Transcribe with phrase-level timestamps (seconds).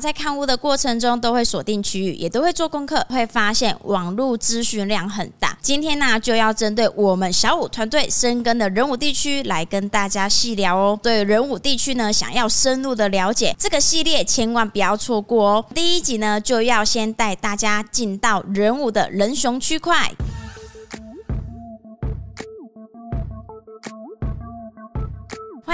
[0.00, 5.58] 在看屋的过程中，都会锁定区域，也都会做功课，会发现网络咨询量很大。
[5.60, 11.00] 今天呢，就要针对我们小五团队深耕的人武地区来跟大家细聊哦。
[11.02, 15.64] 对人武地区呢，想要深入的了解，这个系列千万不要错过哦。
[15.74, 20.08] 第一集呢，就要先带大家进到人武的人熊区块。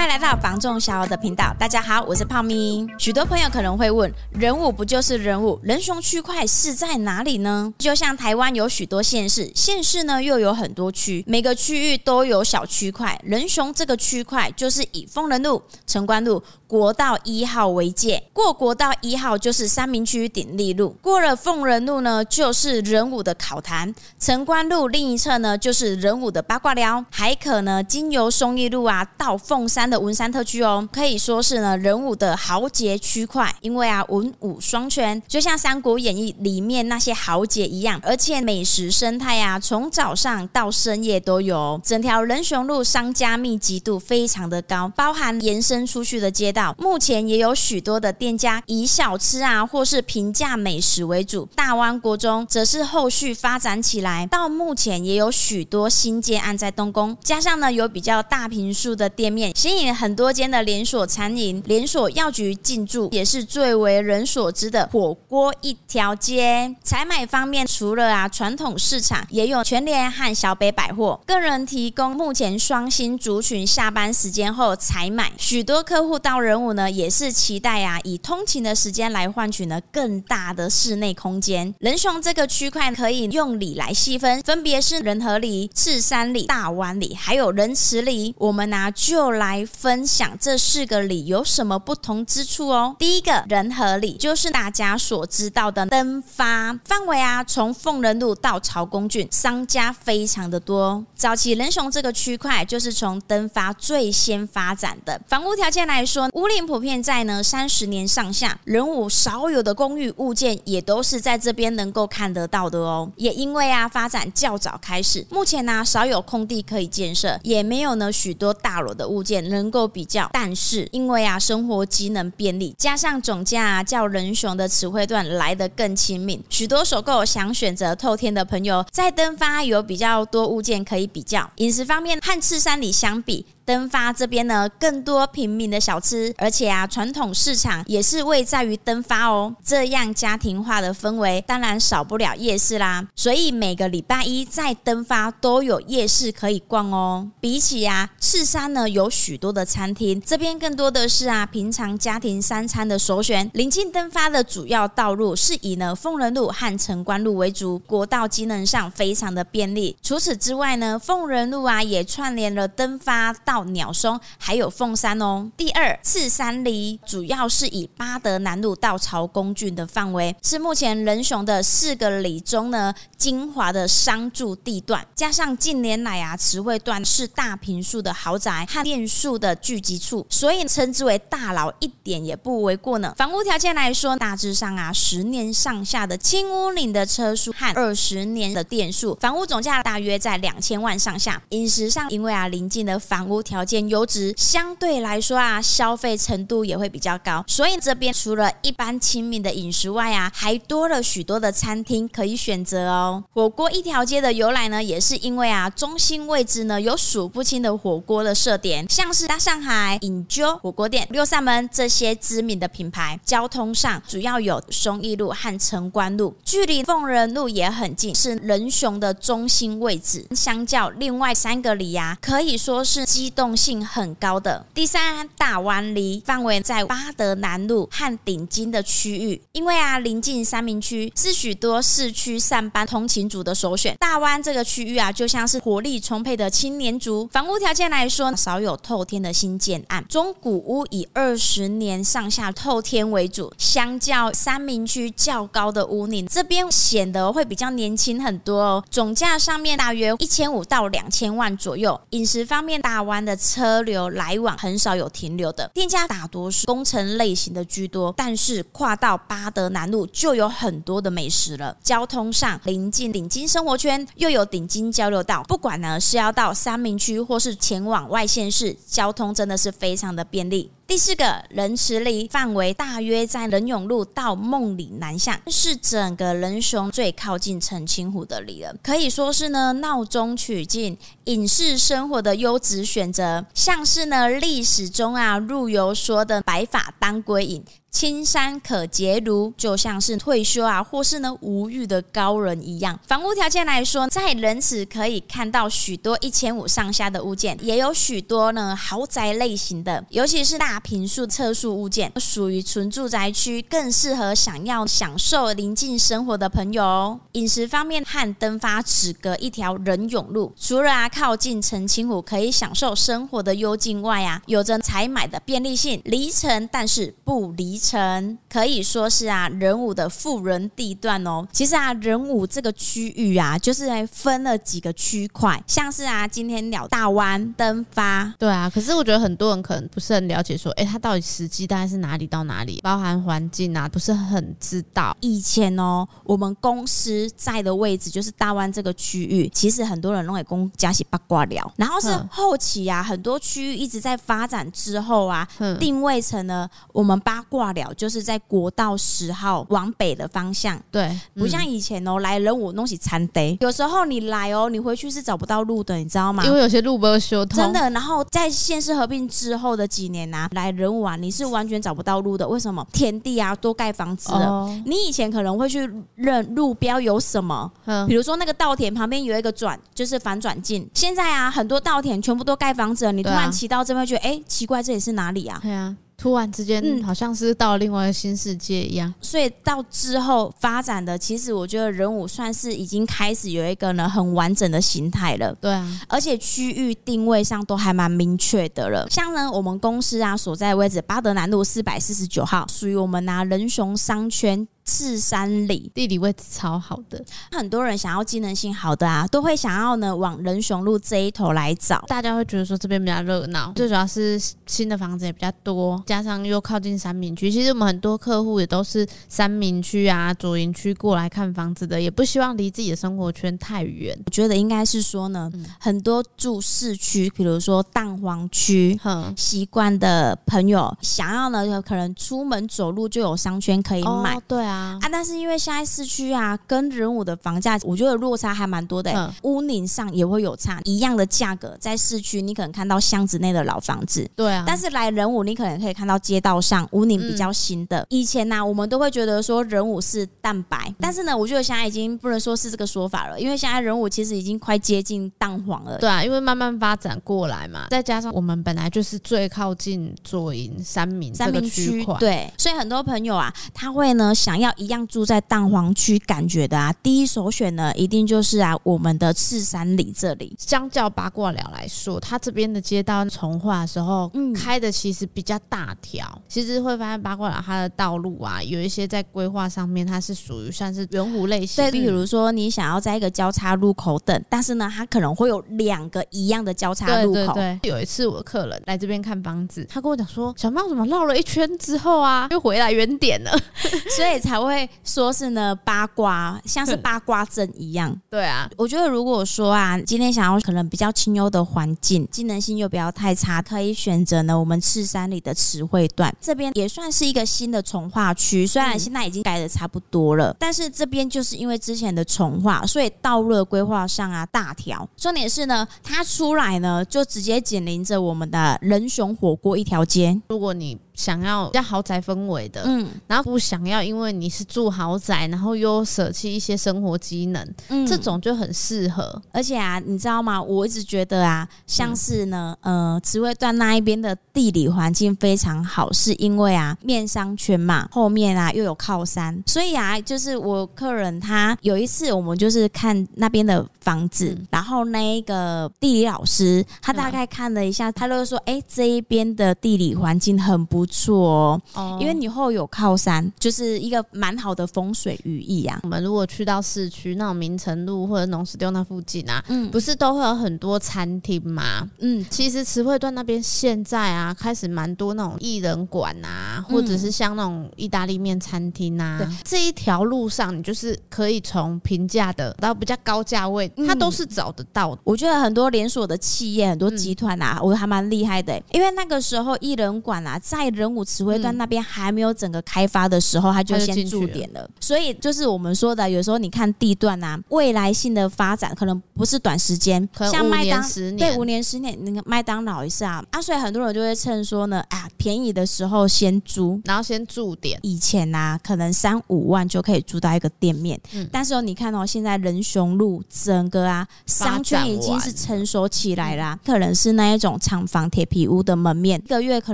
[0.07, 2.87] 来到房仲小的频道，大家好，我是泡咪。
[2.97, 5.59] 许多朋友可能会问，仁武不就是仁武？
[5.63, 7.73] 仁雄区块是在哪里呢？
[7.79, 13.19] 就像台湾有许多县市，县市呢又有很多区，每个区域都有小区块。
[13.23, 29.85] 仁雄这个区块就是以凤仁路、城关路、国道一号为界，过国道一号就是三民区鼎立路，过了凤仁路呢就是仁武的考坛，城关路另一侧呢就是仁武的八卦寮，还可呢经由松义路啊到凤山。
[29.85, 41.79] 的文山特区哦，可以说是呢人武的豪杰区块，因为啊文武双全，就像《三国演义》里面那些豪杰一样，而且美食生态啊，从早上到深夜都有。
[41.83, 51.47] 整条仁雄路商家密集度非常的高，包含延伸出去的街道，目前也有许多的店家以小吃啊或是平价美食为主。
[51.55, 66.73] 大湾国中则是后续发展起来，到目前也有许多新建案在动工，加上呢有比较大坪数的店面，吸引很多间的连锁餐饮、连锁药局进驻，也是最为人所知的火锅一条街。
[66.83, 75.31] 采买方面，除了啊传统市场，也有全联和小北百货，个人提供目前双薪族群下班时间后采买。
[75.37, 81.73] 许多客户到仁武呢，也是期待啊以通勤的时间来换取呢更大的室内空间。
[81.79, 88.33] 仁雄这个区块可以用里来细分，分别是仁和里、赤山里、大湾里，还有仁慈里。
[88.37, 89.64] 我们呢、啊、就来。
[89.65, 92.95] 分享这四个里有什么不同之处哦。
[92.99, 101.03] 第一个仁和里就是大家所知道的登发范围啊，从凤仁路到曹公郡，商家非常的多。
[101.15, 105.19] 早期仁雄这个区块就是从登发最先发展的。
[105.27, 113.11] 房屋条件来说，屋龄普遍在呢三十年上下，仁武少有的公寓物件也都是在这边能够看得到的哦。
[113.15, 131.49] 也因为啊发展较早开始，目前呢、少有空地可以建设，也没有呢许多大楼的物件能够比较，但是因为啊，生活机能便利，加上总价啊较仁雄的词汇段来得更亲民，许多首购想选择透天的朋友，在登发有比较多物件可以比较。
[131.55, 133.45] 饮食方面和赤山里相比。
[133.65, 139.55] 登发这边呢，更多平民的小吃，而且啊，传统市场也是位在于登发哦。
[139.63, 143.07] 这样家庭化的氛围，当然少不了夜市啦。
[143.15, 147.27] 所以每个礼拜一在登发都有夜市可以逛哦。
[147.39, 153.47] 比起啊，赤山呢有许多多的餐厅，这边更多的是啊，平常家庭三餐的首选。
[153.53, 159.95] 临近登发的主要道路是以呢凤仁路和城关路为主，国道机能上非常的便利。
[160.01, 163.63] 除此之外呢，凤仁路啊也串联了登发到。
[163.75, 165.51] 鸟松还有凤山哦。
[165.57, 175.05] 第二，赤山里主要是以八德南路到朝公郡的范围，是目前仁雄的四个里中呢精华的商住地段。
[175.13, 183.13] 加上近年来啊，慈惠段是大平数的豪宅和店数的聚集处，所以称之为大佬一点也不为过呢。
[183.17, 191.41] 房屋条件来说，大致上啊，十年上下的青屋岭的车数和二十年的店数，房屋总价大约在两千万上下。
[191.49, 193.35] 饮食上，因为啊临近的房屋。
[193.45, 197.43] 条件优质，相对来说啊，消费程度也会比较高。
[197.47, 203.23] 所以这边除了一般亲民的饮食外啊，还多了许多的餐厅可以选择哦。
[203.33, 213.19] 火锅一条街的由来呢，也是因为啊，中心位置呢有数不清的火锅的设点，像是大上海、隐鸠火锅店、六扇门这些知名的品牌。
[213.23, 220.25] 交通上主要有松义路和城关路，距离凤仁路也很近，是仁雄的中心位置。
[220.35, 223.25] 相较另外三个里啊，可以说是机。
[223.35, 224.65] 动性很高的。
[224.73, 233.95] 第三，大湾里范围在八德南路和顶金的区域，因为啊临近三民区，是许多市区上班通勤族的首选。
[233.99, 237.27] 大湾这个区域啊，就像是活力充沛的青年族。
[237.33, 243.51] 房屋条件来说，少有透天的新建案，中古屋以二十年上下透天为主。
[243.57, 248.83] 相较三民区较高的屋龄，这边显得会比较年轻很多哦。
[248.89, 251.99] 总价上面大约一千五到两千万左右。
[252.11, 253.25] 饮食方面，大湾。
[253.25, 261.75] 的车流来往很少有停留的，店家大多数工程类型的居多，但是跨到八德南路就有很多的美食了。
[261.81, 270.71] 交通上临近顶金生活圈，又有顶金交流道，不管呢是要到三民区或是前往外县市，交交通真的是非常的便利。
[270.87, 283.45] 第四个仁慈里范围大约在仁永路到梦里南巷，是整个仁雄最靠近澄清湖的里了，可以说是呢闹中取静、隐士生活的优质选择。
[283.53, 287.63] 像是呢历史中啊陆游说的“白发当归隐”。
[287.95, 292.99] 青山可结庐，就像是退休啊，或是呢无欲的高人一样。
[293.07, 307.17] 房屋条件来说，在仁慈可以看到许多一千五上下的物件，也有许多呢豪宅类型的，尤其是大平数、侧数物件，属于纯住宅区，更适合想要享受宁静生活的朋友。
[307.31, 317.79] 饮食方面，和登发只隔一条仁永路，除了啊靠近澄清湖，可以享受生活的幽静外啊，有着采买的便利性，离城但是不离。
[317.85, 321.45] 城可以说是啊人武的富人地段哦。
[321.51, 328.67] 其实啊人武这个区域啊，就是分了几个区块，像是啊今天鸟大湾登发，对啊。
[328.67, 335.15] 可是我觉得很多人可能不是很了解，说哎，它到底实际大概是哪里到哪里，包含环境啊，不是很知道。
[335.21, 345.47] 以前哦，我们公司在的位置就是大湾这个区域，其实很多人认为公家是八卦寮，然后是后期啊很多区域一直在发展之后啊，
[345.79, 347.65] 定位成了我们八卦。
[347.75, 356.45] 聊，就是在国道十号往北的方向，对，不像以前哦，来人我弄起餐得，有时候你来哦，你回去是找不到路的，你知道吗？
[356.45, 357.89] 因为有些路不会修通，真的。
[357.89, 362.47] 然后在县市合并之后的几年啊，来仁武啊，你是完全找不到路的。
[362.47, 362.85] 为什么？
[362.93, 364.47] 田地啊，多盖房子了。
[364.47, 370.87] 哦、你以前可能会去认路标有什么，嗯、比如说那个稻田旁边有一个转，就是反转径。
[370.95, 375.59] 现在啊，很多稻田全部都盖房子了，你突然骑到这边，觉得哎，奇怪，这里是哪里啊？
[375.61, 375.95] 对啊。
[376.17, 379.13] 突然之间，嗯，好像是到了另外一个新世界一样。
[379.19, 385.53] 所以到之后发展的，其实我觉得人武算是已经开始有一个呢很完整的形态了。
[385.55, 389.05] 对啊，而且区域定位上都还蛮明确的了。
[389.09, 394.65] 像呢，我们公司啊所在的位置，八德南路四百四十九号，属于我们拿仁雄商圈。
[394.85, 402.03] 赤山里地理位置超好的，很多人想要机能性好的啊，都会想要呢往仁雄路这一头来找。
[402.07, 407.51] 大家会觉得说这边比较热闹，最主要是新的房子也比较多，加上又靠近三明区。
[407.51, 414.15] 其实我们很多客户也都是三明区啊、左营区过来看房子的，也不希望离自己的生活圈太远。
[414.25, 418.99] 我觉得应该是说呢，嗯、很多住市区，比如说蛋黄区，
[419.35, 424.35] 习惯的朋友想要呢，可能出门走路就有商圈可以买。
[424.35, 424.74] 哦、对啊。
[424.75, 429.17] 啊，但是因为现在市区啊，跟仁武的房价，我觉得落差还蛮多的、欸。
[429.17, 434.63] 嗯、屋龄上也会有差，一样的价格，在市区你可能看到巷子内的老房子，对啊。
[434.67, 437.99] 但是来仁武，你可能可以看到街道上屋龄比较新的。
[438.01, 445.97] 嗯、以前呢、啊，我们都会觉得说仁武是蛋白，但是呢，我觉得现在已经不能说是这个说法了，因为现在仁武其实已经快接近蛋黄了。
[445.97, 454.64] 对啊，因为慢慢发展过来嘛，再加上我们本来就是最靠近左营三民三个区块，对，所以很多朋友啊，他会呢想要。
[454.65, 460.55] 要一样住在蛋黄区感觉的啊，第一首选呢，一定就是啊我们的赤山里这里。
[460.59, 466.25] 相较八卦寮来说，它这边的街道重化的时候，嗯，开的其实比较大条。
[466.47, 471.83] 其实会发现八卦寮它的道路啊，有一些在规划上面，它是属于算是圆弧类型。
[471.85, 477.53] 对，比如说你想要在一个交叉路口等，但是呢，它可能会有两个一样的交叉路口。
[477.53, 483.51] 对，对，对，有一次我的客人来这边看房子，他跟我讲说：“小猫怎么绕了一圈之后啊，又回来原点了？”
[484.17, 484.54] 所以才。
[484.55, 488.15] 才会说是呢八卦，像是八卦阵一样。
[488.29, 498.65] 对啊，我觉得如果说啊，今天想要可能比较清幽的环境，机能性又不要太差，可以选择呢我们赤山里的词汇段这边，也算是一个新的从化区。
[498.65, 505.05] 虽然现在已经改的差不多了，但是这边就是因为之前的从化，所以道路的规划上啊大条。
[505.17, 510.39] 重点是呢，它出来呢就直接紧邻着我们的人熊火锅一条街。
[510.47, 519.41] 如果你想要比较豪宅氛围的，嗯，然后不想要，因为你是住豪宅，然后又舍弃一些生活机能，嗯，这种就很适合。
[519.51, 520.61] 而且啊，你知道吗？
[520.61, 541.04] 我一直觉得啊，像是呢，呃，慈惠段那一边的地理环境非常好，是因为啊，面商圈嘛，后面啊又有靠山，所以啊，就是我客人他有一次，我们就是看那边的房子，然后那一个地理老师他大概看了一下，他就说，哎，这一边的地理环境很不。
[541.05, 542.17] 不错哦，哦。
[542.19, 545.99] 因为你后有靠山，就是一个蛮好的风水寓意啊。
[546.03, 549.89] 我们如果去到市区那种明城路或者农十六那附近啊，嗯。
[549.91, 552.09] 不是都会有很多餐厅吗？
[552.19, 559.47] 嗯，其实慈惠段那边现在啊，开始蛮多那种艺人馆啊，或者是像那种意大利面餐厅啊，对。
[559.63, 565.21] 这一条路上你就是可以从平价的到比较高价位，它都是找得到的。
[565.23, 574.89] 我觉得很多连锁的企业、很多集团啊，我还蛮厉害的、欸，因为那个时候艺人馆啊，在仁武慈惠段那边还没有整个开发的时候，他就先驻点了。
[574.99, 581.37] 所以就是我们说的，有时候你看地段啊，未来性的发展可能不是短时间，像麦当十年。
[581.37, 583.43] 对五年十年，那个麦当劳也是啊。
[583.51, 587.99] 啊，所以很多人就会趁说呢，啊，便宜的时候先租，然后先驻点。
[588.01, 599.93] 以前啊，可能三五万就可以租到一个店面，嗯、但是哦，你看哦，现在仁雄路整个啊商圈已经是成熟起来啦、啊，可能是那一种厂房铁皮屋的门面，一个月可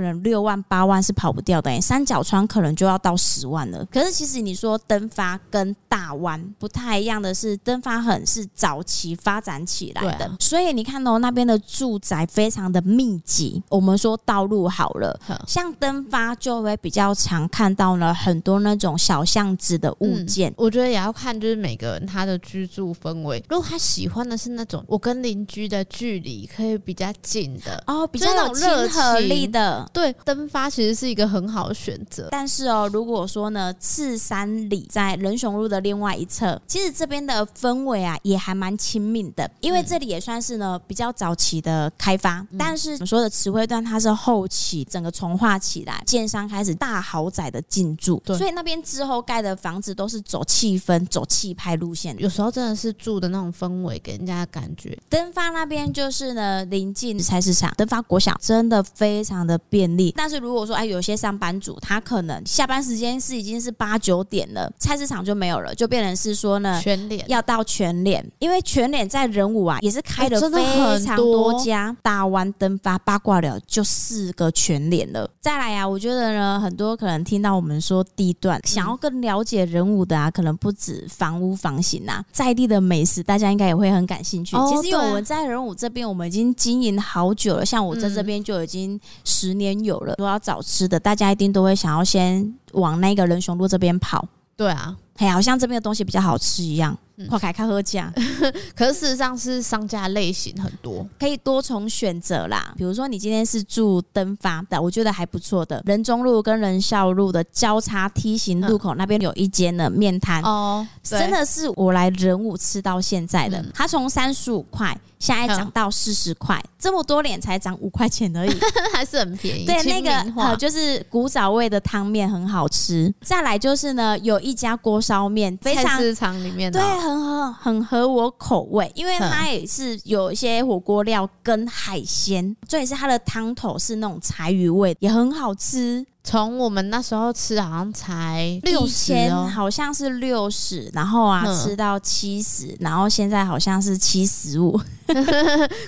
[0.00, 3.84] 能六万八万是跑不掉的、欸，三角窗可能就要到十万了。
[3.86, 13.62] 可是其实你说登发跟大湾不太一样的是，登发很是早期发展起来的，啊、所以你看哦，那边的住宅非常的密集。
[13.68, 20.54] 我们说道路好了，像登发就会比较常看到呢很多那种小巷子的物件、嗯。
[20.56, 32.28] 我觉得也要看就是每个人他的居住氛围，如果他喜欢的是那种我跟邻居的距离可以比较近的哦，比较有亲和力的，对，登发其实是一个很好的选择。
[32.30, 42.38] 但是哦，如果说呢，赤山里在仁雄路的另外一侧，其实这边的氛围啊也还蛮亲密的，因为这里也算是呢比较早期的开发。
[42.50, 52.16] 嗯、但是我们说的慈惠段，它是后期整个重化起来，建商开始大豪宅的进驻，对，所以那边之后盖的房子都是走气氛、走气派路线。
[52.18, 54.96] 有时候真的是住的那种氛围，给人家的感觉。
[55.08, 60.12] 登发那边就是呢，临近菜市场，登发国小真的非常的便利。
[60.16, 75.28] 但是如果说哎，有些上班族他可能下班时间是已经是八九点了，菜市场就没有了，就变成是说呢，全脸要到全脸，因为全脸在仁武啊也是开了非常多家，大湾灯发八卦了就四个全脸了。
[75.40, 84.56] 再来啊，我觉得呢，很多可能听到我们说地段，想要更了解仁武的啊，可能不止房屋房型啊，在地的美食，大家应该也会很感兴趣。
[84.68, 90.14] 其实因为我们在仁武这边，我们已经经营好久了，像我在这边就已经十年有了。
[90.16, 94.28] 都要找好吃的，大家一定都会想要先往那个人雄路这边跑。
[94.54, 96.96] 对啊，哎，好像这边的东西比较好吃一样。
[97.28, 98.12] 快开开喝价，
[98.74, 102.74] 可是事实上是商家类型很多，可以多重选择啦。
[102.76, 105.80] 比如说你今天是住登发的，我觉得还不错的。
[105.86, 113.64] 仁中路跟仁孝路的交叉梯形路口那边有一间的面摊哦，真的是我来仁武吃到现在的。
[113.72, 118.52] 它从三十五块现在涨到四十块，这么多年才涨五块钱而已，
[118.92, 119.64] 还是很便宜。
[119.64, 123.14] 对，那个呃就是古早味的汤面很好吃。
[123.20, 126.80] 再来就是呢，有一家锅烧面，非常市场里面对。
[126.80, 136.06] 很合很合我口味，因为它也是有一些火锅料跟海鲜，重点是它的汤头是那种柴鱼味，也很好吃。
[136.24, 144.80] 从我们那时候吃好像才六十，好像是六十，然后啊吃到七十，然后现在好像是七十五。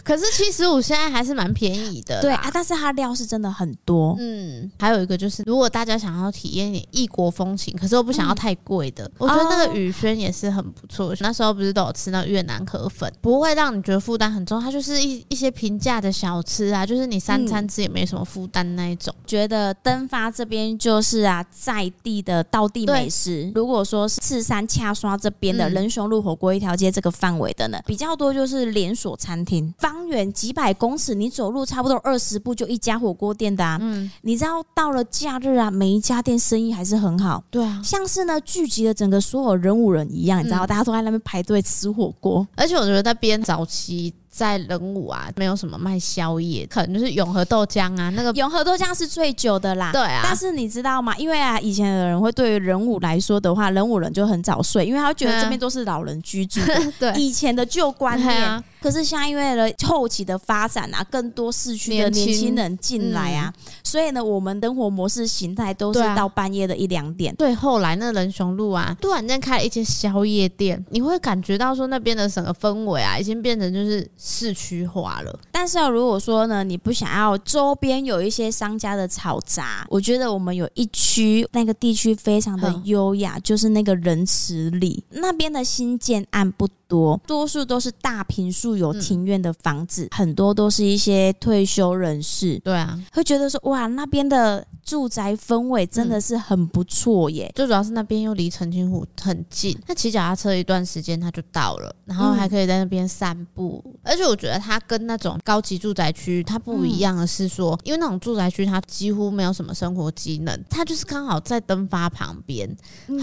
[0.04, 4.14] 可是七十五现在还是蛮便宜的，对啊，但是它料是真的很多。
[4.18, 11.14] 嗯，还有一个就是，如果大家想要体验点异国风情，可是又不想要太贵的，我觉得那个雨轩也是很不错。
[11.20, 19.14] 那时候不是都有吃那越南河粉，不会让你觉得负担很重，它就是一一些平价的小吃啊，就是你三餐吃也没什么负担那一种。
[19.24, 23.50] 觉得登发这边就是啊，在地的道地美食。
[23.54, 33.78] 如果说是赤山恰刷这边的仁雄路火锅一条街这个范围的呢，比较多就是连锁餐厅，方圆几百公尺，你走路差不多二十步就一家火锅店的啊。
[33.80, 37.42] 嗯，你知道到了假日啊，每一家店生意还是很好。
[37.50, 42.46] 对啊，像是呢聚集了整个所有人五人一样，你知道，大家都在那边排队吃火锅。
[42.56, 44.12] 而且我觉得那边早期。
[44.34, 49.92] 在仁武啊，没有什么卖宵夜，可能就是永和豆浆啊，那个永和豆浆是最久的啦。
[49.92, 51.16] 对啊，但是你知道吗？
[51.16, 56.92] 因为啊，以前的人会对于仁武来说的话，仁武人就很早睡，因为他觉得这边都是老人居住的。
[56.98, 58.64] 对，以前的旧观念。
[58.82, 67.34] 可是现在因为了后期的发展啊，更多市区的年轻人进来啊，嗯、所以呢，我们灯火模式形态都是到半夜的一两点。
[67.36, 75.38] 对，后来那仁雄路啊，突然间开了一间宵夜店，你会感觉到说那边的整个氛围啊，已经变成就是市区化了。
[75.64, 92.58] 但但是如果说呢，你不想要周边有一些商家的吵杂，我觉得我们有一区那个地区非常的优雅，就是那个仁慈里那边的新建案不多，多数都是大平数有庭院的房子，嗯，很多都是一些退休人士。
[92.58, 97.50] 对啊，会觉得说哇，那边的住宅氛围真的是很不错耶。
[97.54, 103.82] 最主要是那边又离澄清湖很近，那骑脚踏车一段时间他就到了，然后还可以在那边散步。
[103.86, 112.68] 嗯，而且我觉得它跟那种高级住宅区它不一样的是说，因为那种住宅区它几乎没有什么生活机能，它就是刚好在灯发旁边，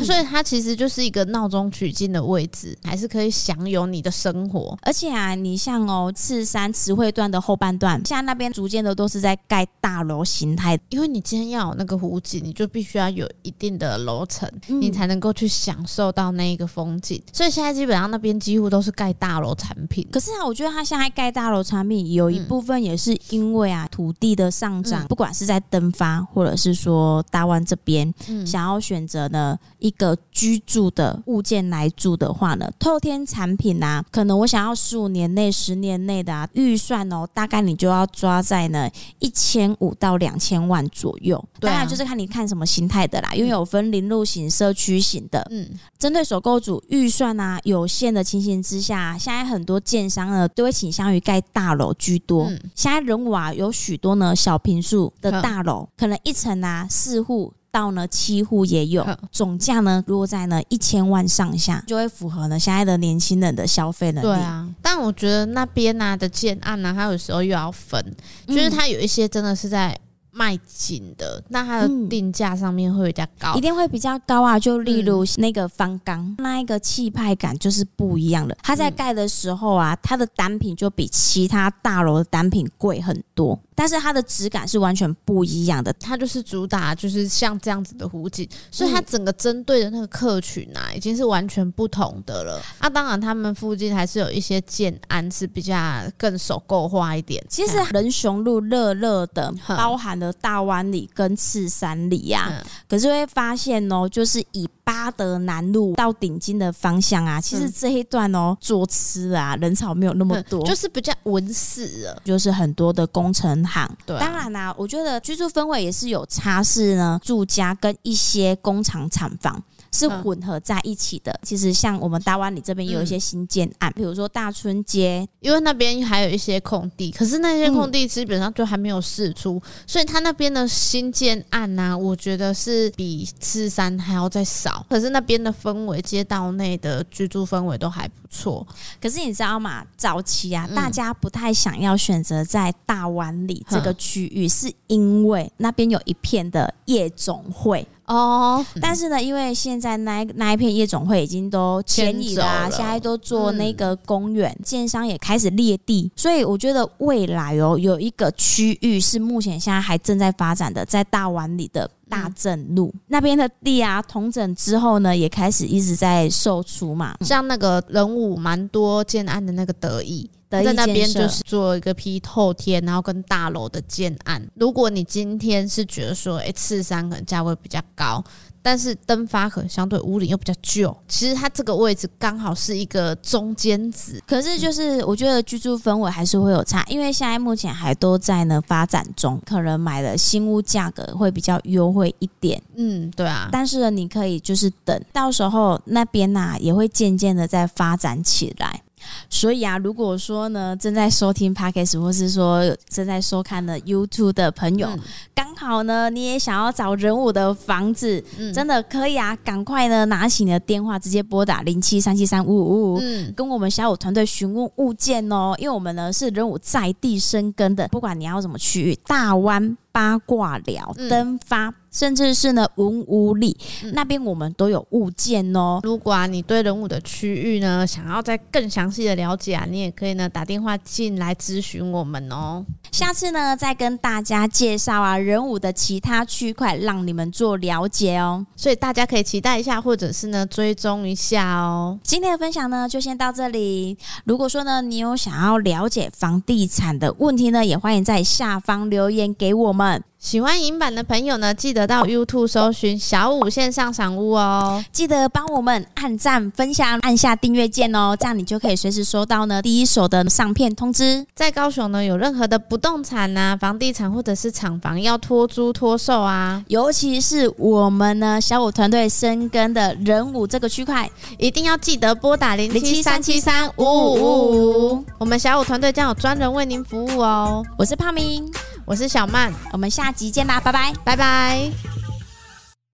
[0.03, 17.21] 所以它其实就是一个闹中取静的位置，还是可以享有你的生活，而且啊，你像哦，赤山慈惠段的后半段，现在那边逐渐的都是在盖大楼形态，因为你今天要有那个湖景，你就必须要有一定的楼层，嗯，你才能够去享受到那一个风景。
[17.33, 20.07] 所以现在基本上那边几乎都是盖大楼产品。
[20.11, 33.55] 可是啊，我觉得它现在盖大楼产品有一部分也是因为啊，土地的上涨，嗯，不管是在登发或者是说大湾这边，嗯，想要选择呢一个居住的物件来住的话呢，透天产。
[33.61, 41.43] 品啊，可能我想要十五年内、十年内的啊，预算哦，大概你就要抓在呢一千五到两千万左右。
[41.59, 45.45] 当然就是看你看什么形态的啦，因为有分临路型、社区型的。
[45.51, 52.49] 嗯，针对首购组预算啊有限的情形之下，现在很多建商呢都会倾向于盖大楼居多。
[52.73, 57.53] 现在仁武啊有许多呢小平数的大楼，可能一层啊四户。
[57.73, 64.27] 到呢七户也有，总价呢落在呢一千万上下，就会符合呢现在的年轻人的消费能力。
[64.27, 68.13] 对啊，但我觉得那边呢、啊、的建案呢、啊，它有时候又要分，
[68.45, 69.97] 就是它有一些真的是在。
[70.31, 74.57] 卖紧的，那它的定价上面会比较高，嗯，一定会比较高啊。
[74.57, 78.57] 就例如那个方刚，嗯，那一个气派感就是不一样的。
[78.63, 85.91] 它在盖的时候啊，它的单品就比其他大楼的单品贵很多，但是它的质感是完全不一样的。
[85.93, 92.61] 它就是主打就是像这样子的湖景，所以它整个针对的那个客群啊，已经是完全不同的了。
[92.77, 95.75] 啊，当然他们附近还是有一些建安是比较
[96.17, 97.43] 更首购化一点。
[97.49, 100.11] 其实仁雄路热热的，包含。
[100.21, 113.89] 了大湾里跟赤山里呀、啊，可是会发现哦，就是以八德南路到顶金的方向啊，其实这一段哦，坐吃啊，人潮没有那么多，就是比较文史了，就是很多的工程行。
[114.05, 119.63] 对，当然啦、啊，我觉得居住氛围也是有差势呢，住家跟一些工厂厂房。
[119.91, 121.37] 是混合在一起的。
[121.43, 134.85] 其实像我们大湾里这边也有一些新建案，比如说大春街，因为那边还有一些空地，可是那些空地基本上就还没有释出，所以他那边的新建案呢，我觉得是比赤山还要再少。
[134.89, 138.65] 可是那边的氛围，街道内的居住氛围都还不错。
[139.01, 139.85] 可是你知道吗？
[139.97, 147.85] 早期啊，大家不太想要选择在大湾里这个区域，是因为那边有一片的夜总会。
[148.11, 162.93] 哦，但是呢，因为现在那那一片夜总会已经都迁移了，啊，现在都做那个公园，建商也开始裂地，所以我觉得未来哦，有一个区域是目前现在还正在发展的，在大湾里的大正路。
[163.07, 170.29] 那边的地啊，统整之后呢，也开始一直在售出嘛，像那个人物蛮多建案的那个得意。
[170.51, 174.45] 在那边就是做一个批透天，然后跟大楼的建案。
[174.55, 178.23] 如果你今天是觉得说，哎、欸，赤山可能价位比较高，
[178.61, 184.21] 但是登发可能相对屋龄又比较旧，其实它这个位置刚好是一个中间值。
[184.27, 192.61] 可是就是我觉得居住氛围还是会有差，因为现在目前还都在呢发展中，可能买了新屋价格会比较优惠一点。
[192.75, 193.49] 嗯，对啊。
[193.51, 198.81] 但是呢，你可以就是等到时候那边呐、啊、也会渐渐的在发展起来。
[199.29, 204.87] 所以啊，如果说呢，正在收听 Podcast 或是说正在收看的 YouTube 的朋友，
[205.33, 213.01] 刚、嗯、好呢，你也想要找人物的房子，嗯、真的可以啊，赶快呢，拿起你的电话，直接拨打零七三七三五五五五，
[213.35, 219.77] 跟我们小五团队询问物件哦，因为我们呢是人物在地生根的，不管你要什么区域，大湾。
[219.93, 225.79] 八卦寮、登发、嗯，甚至是呢文武里、嗯、那边，我们都有物件哦。
[225.83, 232.65] 如果啊，你对人武的区域呢，想要再更详细的了解啊，你也可以呢打电话进来咨询我们哦。
[232.91, 238.45] 下次呢，再跟大家介绍啊人武的其他区块，让你们做了解哦。
[238.55, 241.99] 所以大家可以期待一下，或者是呢追踪一下哦。
[242.03, 243.97] 今天的分享呢，就先到这里。
[244.25, 250.03] 如果说呢，你有想要了解房地产的问题呢，也欢迎在下方留言给我们。
[250.21, 254.81] 喜欢影版的朋友呢，记得到 YouTube 搜寻小五线上赏屋哦。
[254.91, 261.25] 记得帮我们按赞、分享、按下订阅键哦，这样你就可以随时收到呢第一手的上片通知。
[261.33, 277.65] 在高雄呢，有任何的不动产啊、房地产或者是厂房要托租托售啊，尤其是我们呢小五团队深耕的人武这个区块，一定要记得拨打零七三七三五五五五，我们小五团队将有专人为您服务哦。
[277.75, 278.47] 我是胖明。
[278.91, 282.00] 我是小曼，我们下集见吧，拜拜，拜拜。